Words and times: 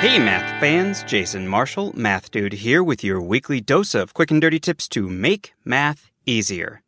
Hey, 0.00 0.18
math 0.18 0.58
fans, 0.62 1.02
Jason 1.02 1.46
Marshall, 1.46 1.92
Math 1.94 2.30
Dude 2.30 2.54
here 2.54 2.82
with 2.82 3.04
your 3.04 3.20
weekly 3.20 3.60
dose 3.60 3.94
of 3.94 4.14
quick 4.14 4.30
and 4.30 4.40
dirty 4.40 4.58
tips 4.58 4.88
to 4.88 5.10
make 5.10 5.52
math 5.62 6.10
easier. 6.24 6.80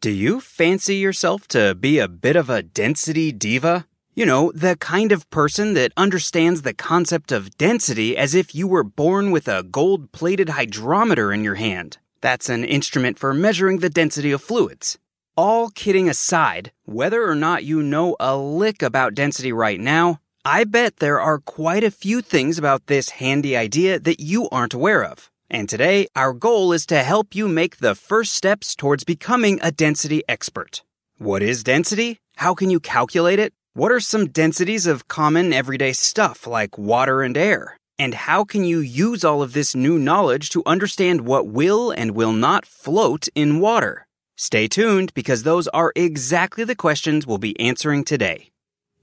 Do 0.00 0.10
you 0.10 0.40
fancy 0.40 0.96
yourself 0.96 1.46
to 1.48 1.76
be 1.76 2.00
a 2.00 2.08
bit 2.08 2.34
of 2.34 2.50
a 2.50 2.64
density 2.64 3.30
diva? 3.30 3.86
You 4.14 4.26
know, 4.26 4.50
the 4.52 4.74
kind 4.74 5.12
of 5.12 5.30
person 5.30 5.74
that 5.74 5.92
understands 5.96 6.62
the 6.62 6.74
concept 6.74 7.30
of 7.30 7.56
density 7.56 8.16
as 8.16 8.34
if 8.34 8.52
you 8.52 8.66
were 8.66 8.82
born 8.82 9.30
with 9.30 9.46
a 9.46 9.62
gold 9.62 10.10
plated 10.10 10.48
hydrometer 10.48 11.32
in 11.32 11.44
your 11.44 11.54
hand. 11.54 11.98
That's 12.20 12.48
an 12.48 12.64
instrument 12.64 13.16
for 13.16 13.32
measuring 13.32 13.78
the 13.78 13.90
density 13.90 14.32
of 14.32 14.42
fluids. 14.42 14.98
All 15.36 15.70
kidding 15.70 16.08
aside, 16.08 16.72
whether 16.84 17.28
or 17.28 17.34
not 17.34 17.64
you 17.64 17.82
know 17.82 18.16
a 18.18 18.36
lick 18.36 18.82
about 18.82 19.14
density 19.14 19.52
right 19.52 19.80
now, 19.80 20.20
I 20.44 20.64
bet 20.64 20.96
there 20.96 21.20
are 21.20 21.38
quite 21.38 21.84
a 21.84 21.90
few 21.90 22.20
things 22.20 22.58
about 22.58 22.86
this 22.86 23.10
handy 23.10 23.56
idea 23.56 24.00
that 24.00 24.20
you 24.20 24.48
aren't 24.50 24.74
aware 24.74 25.04
of. 25.04 25.30
And 25.48 25.68
today, 25.68 26.08
our 26.16 26.32
goal 26.32 26.72
is 26.72 26.84
to 26.86 27.02
help 27.02 27.34
you 27.34 27.48
make 27.48 27.78
the 27.78 27.94
first 27.94 28.34
steps 28.34 28.74
towards 28.74 29.04
becoming 29.04 29.60
a 29.62 29.70
density 29.70 30.22
expert. 30.28 30.82
What 31.18 31.42
is 31.42 31.62
density? 31.62 32.18
How 32.36 32.54
can 32.54 32.70
you 32.70 32.80
calculate 32.80 33.38
it? 33.38 33.52
What 33.74 33.92
are 33.92 34.00
some 34.00 34.28
densities 34.28 34.86
of 34.86 35.08
common 35.08 35.52
everyday 35.52 35.92
stuff 35.92 36.46
like 36.46 36.76
water 36.76 37.22
and 37.22 37.36
air? 37.36 37.76
And 37.98 38.14
how 38.14 38.44
can 38.44 38.64
you 38.64 38.80
use 38.80 39.24
all 39.24 39.42
of 39.42 39.52
this 39.52 39.74
new 39.76 39.98
knowledge 39.98 40.50
to 40.50 40.62
understand 40.66 41.20
what 41.22 41.46
will 41.46 41.90
and 41.90 42.12
will 42.12 42.32
not 42.32 42.66
float 42.66 43.28
in 43.34 43.60
water? 43.60 44.06
Stay 44.42 44.66
tuned 44.66 45.12
because 45.12 45.42
those 45.42 45.68
are 45.68 45.92
exactly 45.94 46.64
the 46.64 46.74
questions 46.74 47.26
we'll 47.26 47.36
be 47.36 47.60
answering 47.60 48.02
today. 48.02 48.48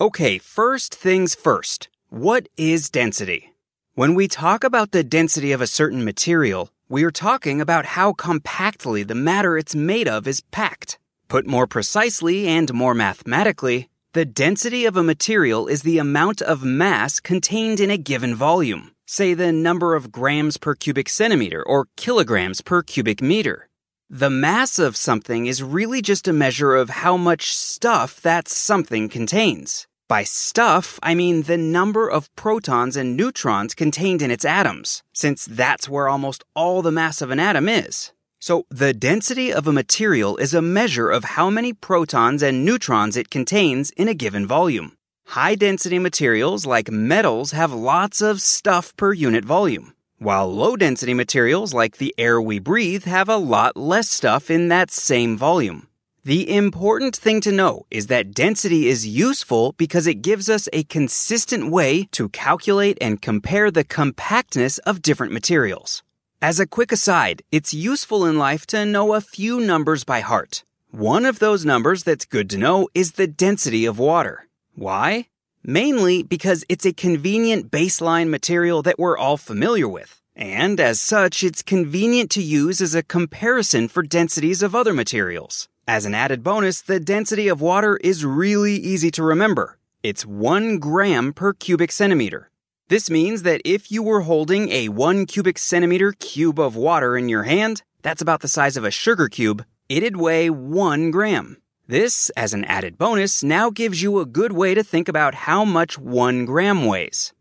Okay, 0.01 0.39
first 0.39 0.95
things 0.95 1.35
first. 1.35 1.89
What 2.09 2.49
is 2.57 2.89
density? 2.89 3.53
When 3.93 4.15
we 4.15 4.27
talk 4.27 4.63
about 4.63 4.93
the 4.93 5.03
density 5.03 5.51
of 5.51 5.61
a 5.61 5.67
certain 5.67 6.03
material, 6.03 6.71
we 6.89 7.03
are 7.03 7.11
talking 7.11 7.61
about 7.61 7.85
how 7.85 8.13
compactly 8.13 9.03
the 9.03 9.13
matter 9.13 9.59
it's 9.59 9.75
made 9.75 10.07
of 10.07 10.27
is 10.27 10.41
packed. 10.41 10.97
Put 11.27 11.45
more 11.45 11.67
precisely 11.67 12.47
and 12.47 12.73
more 12.73 12.95
mathematically, 12.95 13.89
the 14.13 14.25
density 14.25 14.85
of 14.85 14.97
a 14.97 15.03
material 15.03 15.67
is 15.67 15.83
the 15.83 15.99
amount 15.99 16.41
of 16.41 16.63
mass 16.63 17.19
contained 17.19 17.79
in 17.79 17.91
a 17.91 17.97
given 17.99 18.33
volume, 18.33 18.89
say 19.05 19.35
the 19.35 19.51
number 19.51 19.93
of 19.93 20.11
grams 20.11 20.57
per 20.57 20.73
cubic 20.73 21.07
centimeter 21.07 21.61
or 21.61 21.89
kilograms 21.95 22.61
per 22.61 22.81
cubic 22.81 23.21
meter. 23.21 23.67
The 24.09 24.29
mass 24.29 24.79
of 24.79 24.95
something 24.95 25.47
is 25.47 25.61
really 25.61 26.01
just 26.01 26.29
a 26.29 26.33
measure 26.33 26.75
of 26.75 26.89
how 26.89 27.17
much 27.17 27.53
stuff 27.53 28.21
that 28.21 28.47
something 28.47 29.09
contains. 29.09 29.85
By 30.07 30.23
stuff, 30.23 30.97
I 31.03 31.13
mean 31.13 31.41
the 31.41 31.57
number 31.57 32.09
of 32.09 32.33
protons 32.37 32.95
and 32.95 33.17
neutrons 33.17 33.75
contained 33.75 34.21
in 34.21 34.31
its 34.31 34.45
atoms, 34.45 35.03
since 35.11 35.43
that's 35.43 35.89
where 35.89 36.07
almost 36.07 36.45
all 36.55 36.81
the 36.81 36.89
mass 36.89 37.21
of 37.21 37.31
an 37.31 37.39
atom 37.41 37.67
is. 37.67 38.13
So, 38.39 38.65
the 38.69 38.93
density 38.93 39.51
of 39.51 39.67
a 39.67 39.73
material 39.73 40.37
is 40.37 40.53
a 40.53 40.61
measure 40.61 41.09
of 41.09 41.35
how 41.35 41.49
many 41.49 41.73
protons 41.73 42.41
and 42.41 42.63
neutrons 42.63 43.17
it 43.17 43.29
contains 43.29 43.89
in 43.97 44.07
a 44.07 44.13
given 44.13 44.47
volume. 44.47 44.95
High 45.31 45.55
density 45.55 45.99
materials 45.99 46.65
like 46.65 46.89
metals 46.89 47.51
have 47.51 47.73
lots 47.73 48.21
of 48.21 48.41
stuff 48.41 48.95
per 48.95 49.11
unit 49.11 49.43
volume, 49.43 49.91
while 50.19 50.51
low 50.51 50.75
density 50.75 51.13
materials 51.13 51.73
like 51.73 51.97
the 51.97 52.13
air 52.17 52.41
we 52.41 52.59
breathe 52.59 53.05
have 53.05 53.29
a 53.29 53.37
lot 53.37 53.77
less 53.77 54.09
stuff 54.09 54.49
in 54.49 54.67
that 54.67 54.91
same 54.91 55.37
volume. 55.37 55.87
The 56.23 56.53
important 56.53 57.15
thing 57.15 57.39
to 57.41 57.51
know 57.51 57.85
is 57.89 58.07
that 58.07 58.33
density 58.33 58.89
is 58.89 59.07
useful 59.07 59.73
because 59.77 60.07
it 60.07 60.21
gives 60.21 60.49
us 60.49 60.67
a 60.73 60.83
consistent 60.83 61.71
way 61.71 62.03
to 62.11 62.27
calculate 62.29 62.97
and 62.99 63.21
compare 63.21 63.71
the 63.71 63.85
compactness 63.85 64.77
of 64.79 65.01
different 65.01 65.31
materials. 65.31 66.03
As 66.41 66.59
a 66.59 66.67
quick 66.67 66.91
aside, 66.91 67.43
it's 67.51 67.73
useful 67.73 68.25
in 68.25 68.37
life 68.37 68.65
to 68.67 68.85
know 68.85 69.13
a 69.13 69.21
few 69.21 69.59
numbers 69.59 70.03
by 70.03 70.19
heart. 70.19 70.65
One 70.91 71.25
of 71.25 71.39
those 71.39 71.63
numbers 71.63 72.03
that's 72.03 72.25
good 72.25 72.49
to 72.49 72.57
know 72.57 72.89
is 72.93 73.13
the 73.13 73.27
density 73.27 73.85
of 73.85 73.97
water. 73.97 74.47
Why? 74.75 75.27
Mainly 75.69 76.23
because 76.23 76.63
it's 76.69 76.85
a 76.85 76.93
convenient 76.93 77.69
baseline 77.69 78.29
material 78.29 78.81
that 78.83 78.97
we're 78.97 79.17
all 79.17 79.35
familiar 79.35 79.85
with. 79.85 80.21
And 80.33 80.79
as 80.79 81.01
such, 81.01 81.43
it's 81.43 81.61
convenient 81.61 82.31
to 82.31 82.41
use 82.41 82.79
as 82.79 82.95
a 82.95 83.03
comparison 83.03 83.89
for 83.89 84.01
densities 84.01 84.63
of 84.63 84.73
other 84.73 84.93
materials. 84.93 85.67
As 85.85 86.05
an 86.05 86.15
added 86.15 86.41
bonus, 86.41 86.79
the 86.79 87.01
density 87.01 87.49
of 87.49 87.59
water 87.59 87.97
is 87.97 88.23
really 88.23 88.75
easy 88.75 89.11
to 89.11 89.23
remember. 89.23 89.77
It's 90.03 90.25
1 90.25 90.79
gram 90.79 91.33
per 91.33 91.51
cubic 91.51 91.91
centimeter. 91.91 92.49
This 92.87 93.09
means 93.09 93.43
that 93.43 93.59
if 93.65 93.91
you 93.91 94.01
were 94.01 94.21
holding 94.21 94.69
a 94.69 94.87
1 94.87 95.25
cubic 95.25 95.57
centimeter 95.57 96.13
cube 96.13 96.61
of 96.61 96.77
water 96.77 97.17
in 97.17 97.27
your 97.27 97.43
hand, 97.43 97.81
that's 98.03 98.21
about 98.21 98.39
the 98.39 98.47
size 98.47 98.77
of 98.77 98.85
a 98.85 98.91
sugar 98.91 99.27
cube, 99.27 99.65
it'd 99.89 100.15
weigh 100.15 100.49
1 100.49 101.11
gram. 101.11 101.57
This, 101.89 102.29
as 102.31 102.53
an 102.53 102.65
added 102.65 102.97
bonus, 102.97 103.41
now 103.41 103.69
gives 103.69 104.01
you 104.01 104.19
a 104.19 104.25
good 104.25 104.51
way 104.51 104.73
to 104.73 104.83
think 104.83 105.07
about 105.07 105.33
how 105.33 105.63
much 105.63 105.97
1 105.97 106.43
gram 106.43 106.83
weighs. 106.83 107.31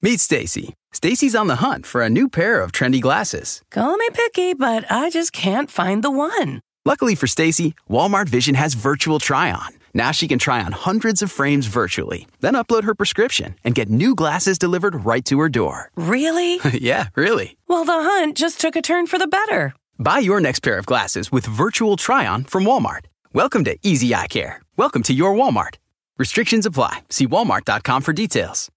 Meet 0.00 0.20
Stacy. 0.20 0.72
Stacy's 0.90 1.34
on 1.34 1.46
the 1.46 1.56
hunt 1.56 1.84
for 1.84 2.00
a 2.00 2.08
new 2.08 2.26
pair 2.26 2.62
of 2.62 2.72
trendy 2.72 2.98
glasses. 2.98 3.60
Call 3.70 3.98
me 3.98 4.08
picky, 4.14 4.54
but 4.54 4.90
I 4.90 5.10
just 5.10 5.34
can't 5.34 5.70
find 5.70 6.02
the 6.02 6.10
one. 6.10 6.62
Luckily 6.86 7.14
for 7.14 7.26
Stacy, 7.26 7.74
Walmart 7.90 8.30
Vision 8.30 8.54
has 8.54 8.72
virtual 8.72 9.18
try 9.18 9.52
on. 9.52 9.74
Now 9.92 10.10
she 10.10 10.26
can 10.26 10.38
try 10.38 10.62
on 10.62 10.72
hundreds 10.72 11.20
of 11.20 11.30
frames 11.30 11.66
virtually, 11.66 12.26
then 12.40 12.54
upload 12.54 12.84
her 12.84 12.94
prescription 12.94 13.56
and 13.62 13.74
get 13.74 13.90
new 13.90 14.14
glasses 14.14 14.56
delivered 14.56 15.04
right 15.04 15.24
to 15.26 15.38
her 15.40 15.50
door. 15.50 15.90
Really? 15.96 16.60
yeah, 16.72 17.08
really. 17.14 17.58
Well, 17.68 17.84
the 17.84 17.92
hunt 17.92 18.38
just 18.38 18.58
took 18.58 18.74
a 18.74 18.80
turn 18.80 19.06
for 19.06 19.18
the 19.18 19.26
better. 19.26 19.74
Buy 20.02 20.20
your 20.20 20.40
next 20.40 20.60
pair 20.60 20.78
of 20.78 20.86
glasses 20.86 21.30
with 21.30 21.44
virtual 21.44 21.94
try 21.98 22.26
on 22.26 22.44
from 22.44 22.64
Walmart. 22.64 23.04
Welcome 23.34 23.64
to 23.64 23.76
Easy 23.82 24.14
Eye 24.14 24.28
Care. 24.28 24.62
Welcome 24.78 25.02
to 25.02 25.12
your 25.12 25.34
Walmart. 25.34 25.74
Restrictions 26.16 26.64
apply. 26.64 27.00
See 27.10 27.26
walmart.com 27.26 28.00
for 28.00 28.14
details. 28.14 28.70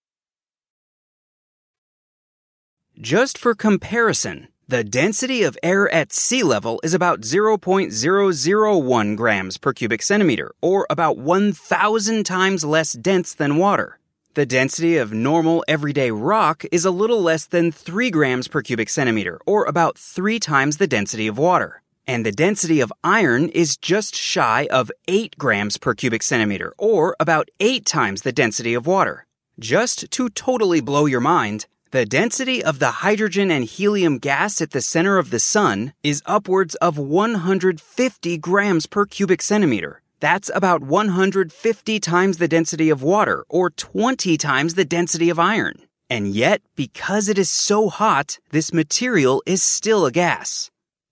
Just 3.00 3.38
for 3.38 3.56
comparison, 3.56 4.50
the 4.68 4.84
density 4.84 5.44
of 5.44 5.58
air 5.64 5.90
at 5.94 6.12
sea 6.12 6.44
level 6.44 6.82
is 6.84 6.94
about 6.94 7.22
0.001 7.22 9.16
grams 9.16 9.58
per 9.58 9.72
cubic 9.72 10.02
centimeter, 10.02 10.52
or 10.62 10.86
about 10.90 11.18
1,000 11.18 12.26
times 12.26 12.66
less 12.66 12.92
dense 12.92 13.34
than 13.34 13.56
water. 13.56 13.98
The 14.36 14.48
density 14.48 14.98
of 14.98 15.14
normal 15.14 15.64
everyday 15.68 16.10
rock 16.10 16.66
is 16.72 16.86
a 16.86 16.90
little 16.90 17.22
less 17.22 17.46
than 17.46 17.72
3 17.72 18.10
grams 18.10 18.48
per 18.48 18.64
cubic 18.64 18.90
centimeter, 18.90 19.40
or 19.46 19.66
about 19.66 19.96
3 19.96 20.40
times 20.40 20.78
the 20.78 20.88
density 20.88 21.28
of 21.28 21.38
water. 21.38 21.84
And 22.08 22.26
the 22.26 22.32
density 22.32 22.80
of 22.80 22.92
iron 23.04 23.50
is 23.50 23.78
just 23.78 24.16
shy 24.16 24.68
of 24.72 24.92
8 25.08 25.38
grams 25.38 25.78
per 25.78 25.94
cubic 25.94 26.24
centimeter, 26.24 26.74
or 26.80 27.16
about 27.20 27.50
8 27.60 27.86
times 27.86 28.24
the 28.24 28.32
density 28.32 28.74
of 28.74 28.88
water. 28.88 29.28
Just 29.60 30.10
to 30.10 30.30
totally 30.30 30.82
blow 30.82 31.06
your 31.06 31.22
mind, 31.22 31.68
the 31.92 32.04
density 32.04 32.64
of 32.64 32.80
the 32.80 33.04
hydrogen 33.06 33.52
and 33.52 33.66
helium 33.66 34.18
gas 34.18 34.62
at 34.62 34.72
the 34.72 34.82
center 34.82 35.20
of 35.20 35.30
the 35.30 35.38
sun 35.38 35.94
is 36.02 36.24
upwards 36.26 36.74
of 36.82 36.98
150 36.98 38.38
grams 38.40 38.88
per 38.88 39.06
cubic 39.06 39.44
centimeter. 39.44 40.02
That's 40.24 40.50
about 40.56 40.82
150 40.82 42.00
times 42.00 42.38
the 42.38 42.48
density 42.48 42.90
of 42.90 43.04
water 43.04 43.44
or 43.50 43.70
20 43.70 44.38
times 44.38 44.76
the 44.76 44.86
density 44.86 45.30
of 45.30 45.38
iron. 45.38 45.82
And 46.10 46.30
yet, 46.30 46.62
because 46.78 47.28
it 47.28 47.38
is 47.38 47.50
so 47.50 47.90
hot, 47.90 48.40
this 48.52 48.72
material 48.72 49.44
is 49.46 49.62
still 49.62 50.06
a 50.06 50.14
gas. 50.14 50.72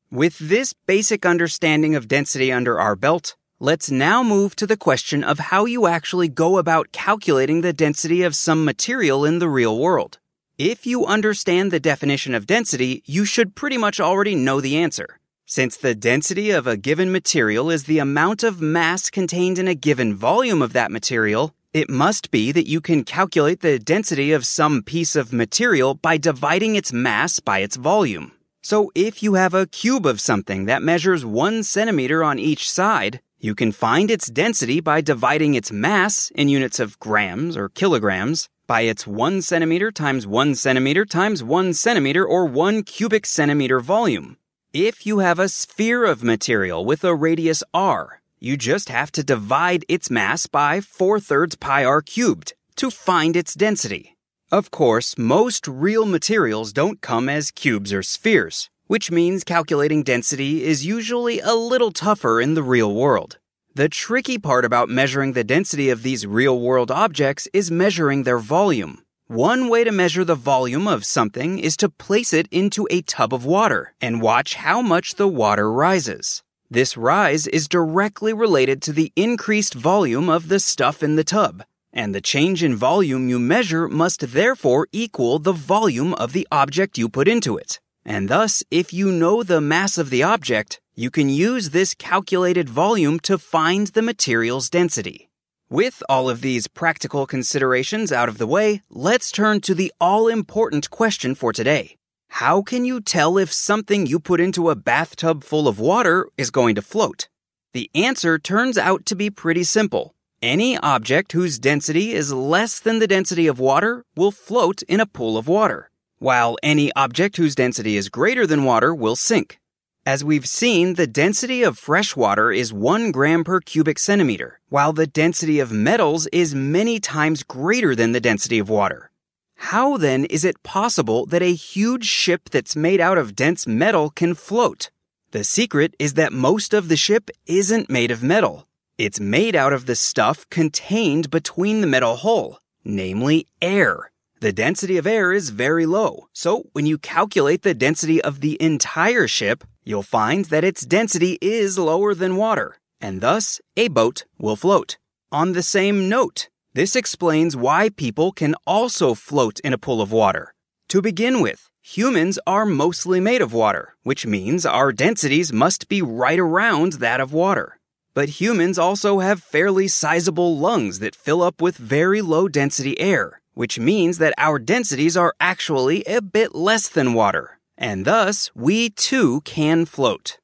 With 0.10 0.40
this 0.40 0.74
basic 0.88 1.26
understanding 1.26 1.94
of 1.94 2.08
density 2.08 2.54
under 2.54 2.80
our 2.80 2.96
belt, 2.96 3.36
let's 3.60 3.92
now 3.92 4.24
move 4.24 4.56
to 4.56 4.66
the 4.66 4.78
question 4.78 5.26
of 5.26 5.40
how 5.52 5.66
you 5.66 5.88
actually 5.88 6.30
go 6.30 6.58
about 6.58 6.94
calculating 6.94 7.60
the 7.60 7.74
density 7.74 8.24
of 8.24 8.34
some 8.34 8.64
material 8.64 9.26
in 9.26 9.40
the 9.40 9.50
real 9.50 9.78
world. 9.78 10.20
If 10.58 10.86
you 10.86 11.06
understand 11.06 11.72
the 11.72 11.82
definition 11.82 12.34
of 12.34 12.48
density, 12.48 13.04
you 13.06 13.26
should 13.26 13.56
pretty 13.56 13.78
much 13.78 14.00
already 14.00 14.36
know 14.36 14.62
the 14.62 14.78
answer. 14.78 15.20
Since 15.54 15.76
the 15.76 15.94
density 15.94 16.52
of 16.52 16.66
a 16.66 16.78
given 16.78 17.12
material 17.12 17.70
is 17.70 17.84
the 17.84 18.00
amount 18.00 18.42
of 18.42 18.62
mass 18.62 19.10
contained 19.10 19.60
in 19.60 19.68
a 19.68 19.76
given 19.76 20.16
volume 20.16 20.62
of 20.62 20.72
that 20.72 20.94
material, 20.94 21.54
it 21.74 21.90
must 21.90 22.32
be 22.32 22.54
that 22.54 22.70
you 22.70 22.80
can 22.80 23.04
calculate 23.04 23.60
the 23.60 23.78
density 23.78 24.32
of 24.32 24.46
some 24.46 24.82
piece 24.82 25.14
of 25.14 25.34
material 25.34 25.94
by 25.94 26.16
dividing 26.16 26.78
its 26.78 26.94
mass 26.94 27.42
by 27.42 27.60
its 27.60 27.76
volume. 27.76 28.32
So 28.62 28.94
if 28.96 29.22
you 29.22 29.34
have 29.34 29.54
a 29.54 29.68
cube 29.68 30.06
of 30.06 30.22
something 30.22 30.68
that 30.68 30.82
measures 30.82 31.26
one 31.26 31.64
centimeter 31.64 32.24
on 32.24 32.40
each 32.40 32.72
side, 32.72 33.20
you 33.38 33.54
can 33.54 33.74
find 33.74 34.10
its 34.10 34.32
density 34.32 34.80
by 34.80 35.02
dividing 35.02 35.56
its 35.56 35.70
mass 35.70 36.32
in 36.34 36.48
units 36.48 36.80
of 36.80 36.98
grams 37.00 37.58
or 37.58 37.68
kilograms 37.68 38.48
by 38.68 38.84
its 38.84 39.06
one 39.06 39.42
centimeter 39.42 39.92
times 39.92 40.26
one 40.26 40.56
centimeter 40.56 41.04
times 41.04 41.44
one 41.44 41.74
centimeter 41.74 42.26
or 42.26 42.46
one 42.46 42.84
cubic 42.84 43.26
centimeter 43.26 43.82
volume. 43.82 44.38
If 44.74 45.06
you 45.06 45.20
have 45.20 45.38
a 45.38 45.50
sphere 45.50 46.06
of 46.06 46.24
material 46.24 46.86
with 46.86 47.04
a 47.04 47.14
radius 47.14 47.62
r, 47.74 48.22
you 48.40 48.56
just 48.56 48.88
have 48.88 49.12
to 49.12 49.22
divide 49.22 49.84
its 49.90 50.10
mass 50.10 50.48
by 50.48 50.80
4 50.80 51.20
thirds 51.20 51.58
pi 51.58 51.84
r 51.84 52.02
cubed 52.02 52.54
to 52.78 52.90
find 52.90 53.36
its 53.36 53.54
density. 53.54 54.16
Of 54.50 54.72
course, 54.72 55.18
most 55.18 55.68
real 55.68 56.06
materials 56.06 56.72
don't 56.72 57.02
come 57.02 57.28
as 57.28 57.52
cubes 57.52 57.92
or 57.92 58.02
spheres, 58.02 58.70
which 58.88 59.12
means 59.12 59.44
calculating 59.44 60.04
density 60.04 60.64
is 60.64 60.86
usually 60.86 61.42
a 61.42 61.54
little 61.54 61.92
tougher 61.92 62.40
in 62.40 62.54
the 62.54 62.64
real 62.64 62.96
world. 62.96 63.40
The 63.76 63.90
tricky 63.90 64.38
part 64.38 64.64
about 64.64 64.88
measuring 64.88 65.34
the 65.34 65.44
density 65.44 65.90
of 65.90 66.02
these 66.02 66.26
real 66.26 66.58
world 66.58 66.90
objects 66.92 67.46
is 67.52 67.70
measuring 67.70 68.24
their 68.24 68.40
volume. 68.40 69.04
One 69.32 69.70
way 69.70 69.86
to 69.86 69.94
measure 69.94 70.26
the 70.26 70.36
volume 70.36 70.90
of 70.90 71.06
something 71.06 71.58
is 71.58 71.78
to 71.78 71.88
place 71.88 72.34
it 72.34 72.50
into 72.52 72.86
a 72.90 73.02
tub 73.02 73.34
of 73.34 73.46
water 73.46 73.94
and 74.02 74.22
watch 74.22 74.56
how 74.56 74.82
much 74.82 75.16
the 75.16 75.26
water 75.26 75.72
rises. 75.72 76.44
This 76.70 76.98
rise 76.98 77.48
is 77.48 77.70
directly 77.70 78.34
related 78.34 78.82
to 78.82 78.92
the 78.92 79.14
increased 79.16 79.74
volume 79.74 80.30
of 80.30 80.50
the 80.50 80.60
stuff 80.60 81.02
in 81.02 81.16
the 81.16 81.24
tub, 81.24 81.64
and 81.94 82.14
the 82.14 82.20
change 82.20 82.62
in 82.62 82.76
volume 82.76 83.30
you 83.30 83.40
measure 83.40 83.88
must 83.88 84.34
therefore 84.34 84.90
equal 84.92 85.40
the 85.40 85.54
volume 85.54 86.14
of 86.16 86.34
the 86.34 86.46
object 86.52 86.98
you 86.98 87.08
put 87.08 87.30
into 87.30 87.56
it. 87.56 87.80
And 88.04 88.28
thus, 88.28 88.66
if 88.70 88.92
you 88.92 89.14
know 89.14 89.44
the 89.44 89.62
mass 89.62 89.98
of 89.98 90.10
the 90.10 90.24
object, 90.24 90.82
you 90.94 91.10
can 91.10 91.30
use 91.30 91.70
this 91.70 91.94
calculated 91.94 92.68
volume 92.68 93.18
to 93.22 93.38
find 93.38 93.88
the 93.88 94.02
material's 94.02 94.70
density. 94.70 95.31
With 95.72 96.04
all 96.10 96.30
of 96.30 96.42
these 96.42 96.68
practical 96.68 97.26
considerations 97.26 98.12
out 98.12 98.28
of 98.28 98.40
the 98.40 98.46
way, 98.46 98.82
let's 98.90 99.32
turn 99.32 99.62
to 99.62 99.74
the 99.74 99.94
all 100.02 100.28
important 100.28 100.90
question 100.90 101.34
for 101.34 101.54
today. 101.54 101.96
How 102.28 102.62
can 102.62 102.84
you 102.84 103.00
tell 103.00 103.38
if 103.38 103.54
something 103.54 104.06
you 104.06 104.20
put 104.20 104.42
into 104.42 104.70
a 104.70 104.76
bathtub 104.76 105.46
full 105.46 105.70
of 105.70 105.80
water 105.80 106.28
is 106.38 106.52
going 106.52 106.76
to 106.76 106.82
float? 106.82 107.30
The 107.72 107.90
answer 107.96 108.38
turns 108.38 108.78
out 108.78 109.06
to 109.06 109.16
be 109.16 109.30
pretty 109.30 109.64
simple. 109.64 110.14
Any 110.42 110.78
object 110.78 111.32
whose 111.32 111.58
density 111.58 112.12
is 112.12 112.34
less 112.34 112.78
than 112.78 113.00
the 113.00 113.08
density 113.08 113.48
of 113.48 113.58
water 113.58 114.04
will 114.14 114.32
float 114.32 114.82
in 114.90 115.00
a 115.00 115.06
pool 115.06 115.38
of 115.38 115.48
water, 115.48 115.90
while 116.20 116.58
any 116.62 116.92
object 116.98 117.38
whose 117.38 117.56
density 117.56 117.96
is 117.96 118.10
greater 118.10 118.46
than 118.46 118.66
water 118.66 118.94
will 118.94 119.16
sink. 119.16 119.61
As 120.06 120.24
we've 120.24 120.48
seen, 120.48 120.96
the 120.96 121.06
density 121.06 121.62
of 121.62 121.78
fresh 121.78 122.16
water 122.16 122.52
is 122.52 122.74
1 122.74 123.12
gram 123.12 123.44
per 123.44 123.60
cubic 123.60 124.00
centimeter, 124.00 124.60
while 124.68 124.94
the 124.94 125.06
density 125.06 125.60
of 125.60 125.72
metals 125.72 126.26
is 126.34 126.56
many 126.56 127.00
times 127.00 127.44
greater 127.44 127.94
than 127.94 128.12
the 128.12 128.20
density 128.20 128.58
of 128.58 128.68
water. 128.68 129.12
How 129.58 129.98
then 129.98 130.26
is 130.26 130.44
it 130.44 130.64
possible 130.64 131.28
that 131.28 131.44
a 131.44 131.54
huge 131.54 132.06
ship 132.06 132.50
that's 132.50 132.76
made 132.76 133.00
out 133.00 133.20
of 133.20 133.36
dense 133.36 133.68
metal 133.68 134.10
can 134.10 134.34
float? 134.34 134.90
The 135.34 135.44
secret 135.44 135.94
is 136.00 136.16
that 136.16 136.34
most 136.34 136.74
of 136.74 136.88
the 136.88 136.98
ship 136.98 137.30
isn't 137.46 137.88
made 137.88 138.10
of 138.10 138.24
metal. 138.24 138.66
It's 138.98 139.20
made 139.20 139.56
out 139.56 139.72
of 139.72 139.86
the 139.86 139.96
stuff 139.96 140.50
contained 140.50 141.30
between 141.30 141.82
the 141.82 141.88
metal 141.88 142.16
hull, 142.16 142.60
namely 142.84 143.46
air. 143.62 144.12
The 144.42 144.52
density 144.52 144.98
of 144.98 145.06
air 145.06 145.32
is 145.32 145.52
very 145.52 145.86
low, 145.86 146.28
so 146.34 146.64
when 146.72 146.88
you 146.88 146.98
calculate 146.98 147.62
the 147.62 147.76
density 147.76 148.20
of 148.20 148.42
the 148.42 148.60
entire 148.60 149.28
ship, 149.28 149.64
you'll 149.84 150.02
find 150.02 150.46
that 150.46 150.64
its 150.64 150.84
density 150.84 151.38
is 151.44 151.78
lower 151.78 152.16
than 152.16 152.36
water, 152.36 152.80
and 153.00 153.22
thus 153.22 153.62
a 153.78 153.88
boat 153.88 154.26
will 154.40 154.56
float. 154.56 154.98
On 155.32 155.54
the 155.54 155.62
same 155.62 156.10
note, 156.10 156.50
this 156.74 156.96
explains 156.96 157.56
why 157.56 157.90
people 157.90 158.32
can 158.32 158.56
also 158.66 159.14
float 159.14 159.60
in 159.60 159.74
a 159.74 159.78
pool 159.78 160.02
of 160.02 160.12
water. 160.12 160.56
To 160.90 161.04
begin 161.04 161.40
with, 161.40 161.70
humans 161.80 162.40
are 162.48 162.66
mostly 162.66 163.20
made 163.20 163.44
of 163.44 163.54
water, 163.54 163.96
which 164.02 164.26
means 164.26 164.66
our 164.66 164.92
densities 164.92 165.54
must 165.54 165.88
be 165.88 166.02
right 166.02 166.40
around 166.40 166.94
that 166.94 167.22
of 167.22 167.32
water. 167.32 167.78
But 168.16 168.42
humans 168.42 168.80
also 168.80 169.20
have 169.20 169.44
fairly 169.44 169.88
sizable 169.88 170.58
lungs 170.58 170.98
that 170.98 171.16
fill 171.16 171.44
up 171.44 171.62
with 171.62 171.78
very 171.78 172.24
low 172.24 172.48
density 172.48 173.00
air, 173.00 173.41
which 173.54 173.80
means 173.80 174.18
that 174.18 174.34
our 174.38 174.60
densities 174.60 175.18
are 175.18 175.34
actually 175.40 176.04
a 176.04 176.22
bit 176.22 176.56
less 176.56 176.88
than 176.90 177.14
water, 177.14 177.60
and 177.78 178.06
thus 178.06 178.52
we 178.56 178.90
too 178.90 179.42
can 179.42 179.86
float. 179.86 180.38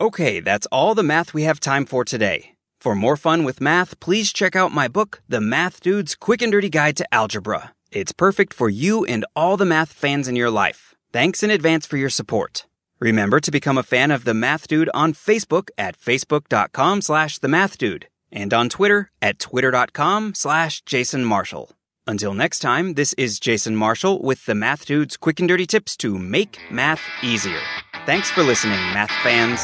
Okay, 0.00 0.40
that's 0.40 0.66
all 0.70 0.94
the 0.94 1.02
math 1.02 1.34
we 1.34 1.42
have 1.42 1.60
time 1.60 1.84
for 1.84 2.04
today. 2.04 2.54
For 2.80 2.94
more 2.94 3.16
fun 3.16 3.44
with 3.44 3.60
math, 3.60 3.98
please 3.98 4.32
check 4.32 4.54
out 4.54 4.70
my 4.70 4.86
book, 4.86 5.20
The 5.28 5.40
Math 5.40 5.80
Dude's 5.80 6.14
Quick 6.14 6.42
and 6.42 6.52
Dirty 6.52 6.68
Guide 6.68 6.96
to 6.98 7.14
Algebra. 7.14 7.74
It's 7.90 8.12
perfect 8.12 8.54
for 8.54 8.68
you 8.68 9.04
and 9.04 9.24
all 9.34 9.56
the 9.56 9.64
math 9.64 9.92
fans 9.92 10.28
in 10.28 10.36
your 10.36 10.50
life. 10.50 10.94
Thanks 11.12 11.42
in 11.42 11.50
advance 11.50 11.86
for 11.86 11.96
your 11.96 12.10
support. 12.10 12.66
Remember 13.00 13.40
to 13.40 13.50
become 13.50 13.78
a 13.78 13.82
fan 13.82 14.10
of 14.10 14.24
The 14.24 14.34
Math 14.34 14.68
Dude 14.68 14.90
on 14.94 15.12
Facebook 15.14 15.70
at 15.78 15.98
facebook.com 15.98 17.02
slash 17.02 17.38
The 17.38 17.48
Math 17.48 17.78
Dude 17.78 18.08
and 18.30 18.52
on 18.52 18.68
Twitter 18.68 19.10
at 19.22 19.38
twitter.com 19.38 20.34
slash 20.34 20.82
Jason 20.82 21.24
Marshall. 21.24 21.77
Until 22.08 22.32
next 22.32 22.60
time, 22.60 22.94
this 22.94 23.12
is 23.18 23.38
Jason 23.38 23.76
Marshall 23.76 24.22
with 24.22 24.46
the 24.46 24.54
Math 24.54 24.86
Dude's 24.86 25.18
quick 25.18 25.40
and 25.40 25.46
dirty 25.46 25.66
tips 25.66 25.94
to 25.98 26.18
make 26.18 26.58
math 26.70 27.02
easier. 27.22 27.60
Thanks 28.06 28.30
for 28.30 28.42
listening, 28.42 28.80
math 28.94 29.10
fans. 29.22 29.60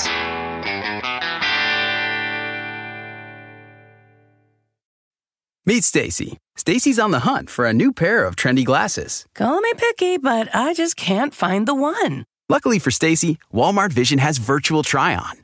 Meet 5.64 5.85
Stacy. 5.85 6.37
Stacy's 6.55 6.99
on 6.99 7.12
the 7.12 7.20
hunt 7.20 7.49
for 7.49 7.64
a 7.64 7.73
new 7.73 7.94
pair 7.94 8.26
of 8.26 8.37
trendy 8.37 8.62
glasses. 8.62 9.25
Call 9.35 9.62
me 9.62 9.73
picky, 9.79 10.19
but 10.19 10.55
I 10.55 10.75
just 10.75 10.96
can't 10.96 11.35
find 11.35 11.67
the 11.67 11.75
one. 11.75 12.26
Luckily 12.50 12.79
for 12.79 12.91
Stacy, 12.91 13.38
Walmart 13.55 13.91
Vision 13.94 14.19
has 14.19 14.37
virtual 14.37 14.82
try 14.82 15.17
on. 15.17 15.44